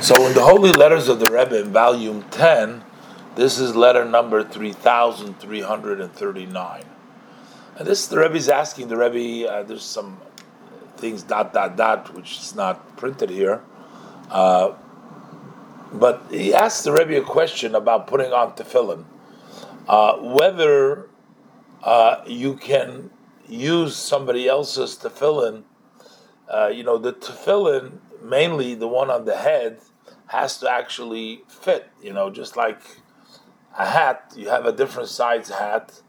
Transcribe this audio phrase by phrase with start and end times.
[0.00, 2.82] So in the Holy Letters of the Rebbe in volume 10,
[3.34, 6.84] this is letter number 3339.
[7.76, 10.18] And this, the Rebbe is asking the Rebbe, uh, there's some
[10.96, 13.62] things dot, dot, dot, which is not printed here.
[14.30, 14.72] Uh,
[15.92, 19.04] but he asks the Rebbe a question about putting on tefillin.
[19.86, 21.10] Uh, whether
[21.84, 23.10] uh, you can
[23.46, 25.64] use somebody else's tefillin,
[26.50, 29.80] uh, you know, the tefillin, mainly the one on the head,
[30.26, 31.88] has to actually fit.
[32.02, 32.80] You know, just like
[33.78, 36.02] a hat, you have a different size hat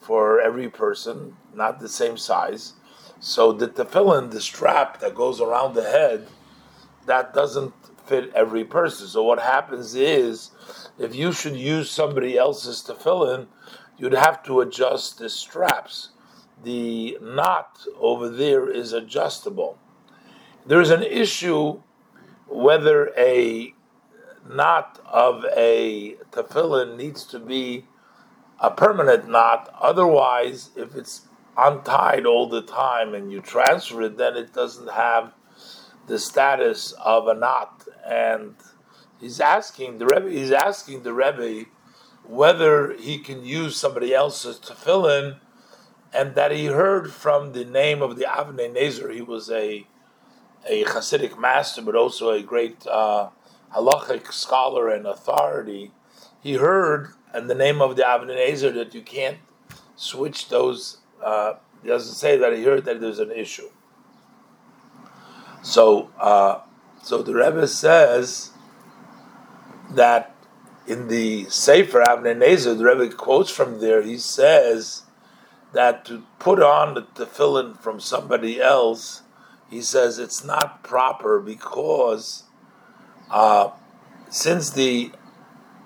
[0.00, 2.74] for every person, not the same size.
[3.20, 6.28] So the tefillin, the strap that goes around the head,
[7.06, 7.74] that doesn't
[8.06, 9.06] fit every person.
[9.08, 10.50] So what happens is,
[10.98, 13.48] if you should use somebody else's tefillin,
[13.96, 16.10] you'd have to adjust the straps.
[16.62, 19.78] The knot over there is adjustable.
[20.68, 21.80] There's an issue
[22.46, 23.72] whether a
[24.46, 27.86] knot of a tefillin needs to be
[28.60, 29.74] a permanent knot.
[29.80, 31.22] Otherwise, if it's
[31.56, 35.32] untied all the time and you transfer it, then it doesn't have
[36.06, 37.88] the status of a knot.
[38.06, 38.54] And
[39.18, 40.28] he's asking the Rebbe.
[40.28, 41.70] He's asking the Rebbe
[42.24, 45.38] whether he can use somebody else's tefillin,
[46.12, 49.14] and that he heard from the name of the Avnei Nezer.
[49.14, 49.86] He was a
[50.66, 53.28] a Hasidic master, but also a great uh,
[53.74, 55.92] halachic scholar and authority.
[56.40, 59.38] He heard in the name of the Avnei Nezer that you can't
[59.96, 60.98] switch those.
[61.22, 63.68] Uh, he doesn't say that he heard that there's an issue.
[65.62, 66.60] So, uh,
[67.02, 68.50] so the Rebbe says
[69.90, 70.34] that
[70.86, 74.02] in the Sefer Avnei Nezer, the Rebbe quotes from there.
[74.02, 75.02] He says
[75.72, 79.22] that to put on the tefillin from somebody else,
[79.68, 82.44] he says it's not proper because
[83.30, 83.70] uh,
[84.30, 85.12] since the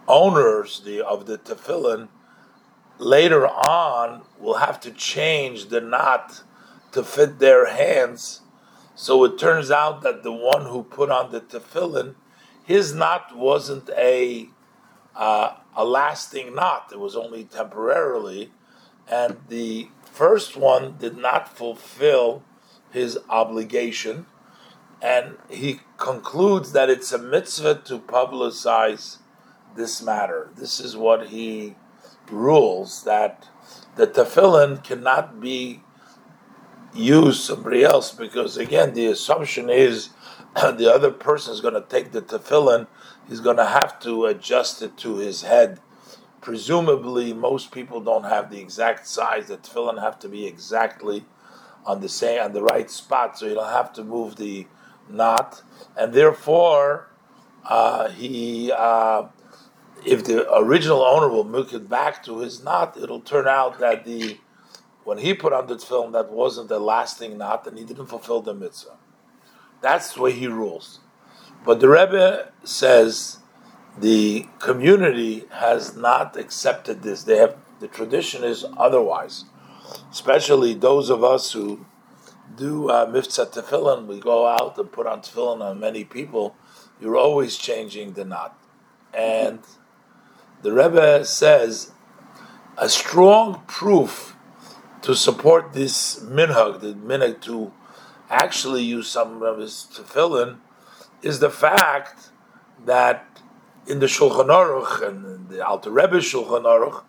[0.06, 2.08] owners the, of the tefillin
[2.98, 6.42] later on will have to change the knot
[6.92, 8.42] to fit their hands,
[8.94, 12.14] so it turns out that the one who put on the tefillin,
[12.64, 14.48] his knot wasn't a
[15.16, 18.52] uh, a lasting knot; it was only temporarily,
[19.08, 22.42] and the first one did not fulfill
[22.92, 24.26] his obligation
[25.02, 29.18] and he concludes that it's a mitzvah to publicize
[29.74, 30.50] this matter.
[30.56, 31.74] This is what he
[32.30, 33.48] rules that
[33.96, 35.82] the tefillin cannot be
[36.94, 40.10] used somebody else because again the assumption is
[40.54, 42.86] the other person is going to take the tefillin,
[43.28, 45.80] he's going to have to adjust it to his head.
[46.40, 49.46] Presumably, most people don't have the exact size.
[49.46, 51.24] The tefillin have to be exactly
[51.84, 54.66] on the same on the right spot, so you don't have to move the
[55.08, 55.62] knot,
[55.96, 57.08] and therefore
[57.64, 59.24] uh, he, uh,
[60.04, 64.04] if the original owner will move it back to his knot, it'll turn out that
[64.04, 64.38] the
[65.04, 68.54] when he put on tefillin that wasn't the lasting knot, and he didn't fulfill the
[68.54, 68.96] mitzvah.
[69.80, 71.00] That's the way he rules.
[71.64, 73.38] But the Rebbe says
[73.98, 77.24] the community has not accepted this.
[77.24, 79.44] They have the tradition is otherwise,
[80.10, 81.86] especially those of us who
[82.56, 86.54] do uh, mivtza tefillin, we go out and put on tefillin on many people,
[87.00, 88.58] you're always changing the knot.
[89.14, 89.60] And
[90.62, 91.92] the Rebbe says
[92.76, 94.36] a strong proof
[95.02, 97.72] to support this minhag, the minhag to
[98.30, 100.58] actually use some of his tefillin,
[101.22, 102.30] is the fact
[102.84, 103.40] that
[103.86, 107.02] in the Shulchan Aruch and the Alter Rebbe Shulchan Aruch,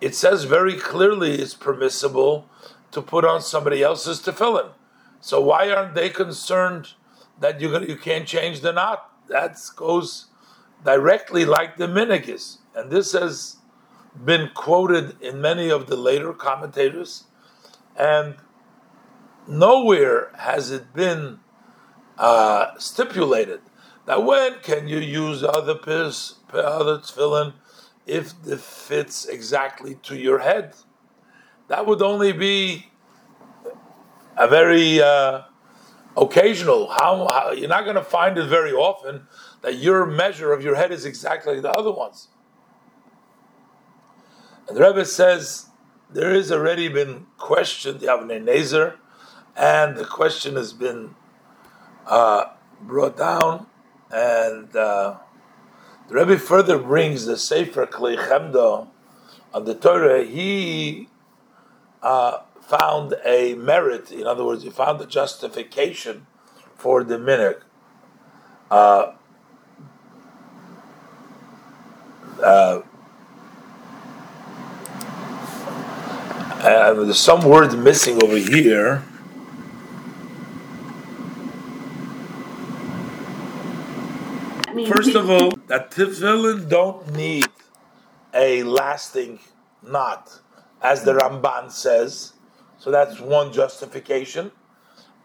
[0.00, 2.48] it says very clearly it's permissible
[2.90, 4.70] to put on somebody else's tefillin.
[5.20, 6.94] So why aren't they concerned
[7.38, 9.10] that you you can't change the knot?
[9.28, 10.26] That goes
[10.84, 13.56] directly like the minigis, and this has
[14.24, 17.24] been quoted in many of the later commentators,
[17.96, 18.36] and
[19.46, 21.38] nowhere has it been
[22.18, 23.60] uh, stipulated
[24.06, 27.52] that when can you use other pis, other tefillin
[28.06, 30.74] if it fits exactly to your head
[31.70, 32.90] that would only be
[34.36, 35.42] a very uh,
[36.16, 36.90] occasional.
[36.90, 39.28] How, how you're not going to find it very often
[39.62, 42.26] that your measure of your head is exactly like the other ones.
[44.66, 45.66] And the Rebbe says
[46.12, 48.96] there has already been questioned the Avnei Nezer,
[49.56, 51.14] and the question has been
[52.08, 52.46] uh,
[52.80, 53.68] brought down,
[54.10, 55.18] and uh,
[56.10, 58.88] the Rebbe further brings the Sefer Klei Chemda
[59.54, 60.24] on the Torah.
[60.24, 61.08] He
[62.02, 66.26] uh, found a merit, in other words, he found a justification
[66.74, 67.60] for the minhag.
[68.72, 69.12] Uh,
[72.42, 72.82] uh,
[76.58, 79.04] uh, there's some word missing over here.
[84.86, 87.48] First of all, that tefillin don't need
[88.32, 89.40] a lasting
[89.82, 90.40] knot,
[90.80, 92.34] as the Ramban says.
[92.78, 94.52] So that's one justification.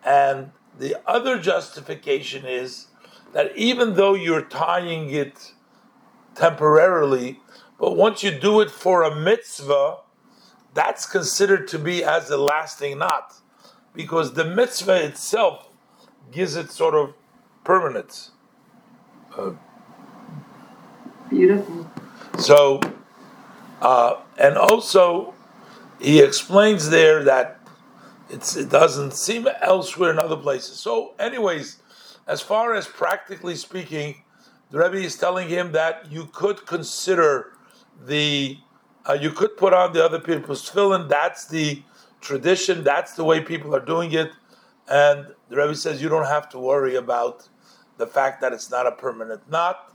[0.03, 2.87] And the other justification is
[3.33, 5.53] that even though you're tying it
[6.35, 7.39] temporarily,
[7.79, 9.97] but once you do it for a mitzvah,
[10.73, 13.35] that's considered to be as a lasting knot,
[13.93, 15.69] because the mitzvah itself
[16.31, 17.13] gives it sort of
[17.63, 18.31] permanence.
[21.29, 21.89] Beautiful.
[22.39, 22.79] So,
[23.81, 25.33] uh, and also,
[25.99, 27.59] he explains there that
[28.29, 30.77] it doesn't seem elsewhere in other places.
[30.77, 31.77] So, anyways,
[32.27, 34.23] as far as practically speaking,
[34.71, 37.53] the Rebbe is telling him that you could consider
[38.05, 38.57] the,
[39.07, 41.07] uh, you could put on the other people's tefillin.
[41.07, 41.81] That's the
[42.21, 42.83] tradition.
[42.83, 44.31] That's the way people are doing it.
[44.89, 47.47] And the Rebbe says you don't have to worry about
[47.97, 49.93] the fact that it's not a permanent knot,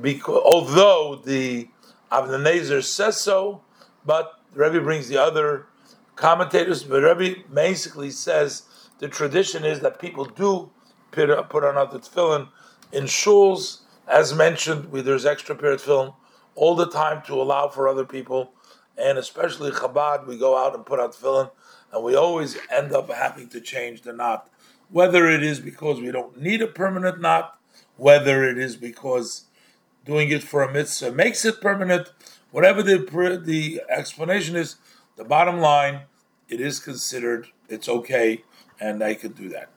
[0.00, 1.68] because although the
[2.10, 3.62] Avnei Nezer says so,
[4.04, 5.66] but Rebbe brings the other
[6.16, 6.82] commentators.
[6.82, 8.62] But Rebbe basically says
[8.98, 10.70] the tradition is that people do
[11.10, 12.48] put, on other tefillin
[12.92, 14.88] in shuls, as mentioned.
[14.92, 16.14] There's extra period film
[16.54, 18.52] all the time to allow for other people,
[18.96, 21.50] and especially Chabad, we go out and put out tefillin,
[21.92, 24.50] and we always end up having to change the knot
[24.90, 27.58] whether it is because we don't need a permanent knot,
[27.96, 29.44] whether it is because
[30.04, 32.10] doing it for a mitzvah makes it permanent,
[32.50, 32.98] whatever the
[33.44, 34.76] the explanation is,
[35.16, 36.02] the bottom line,
[36.48, 38.44] it is considered it's okay,
[38.80, 39.68] and I could do that.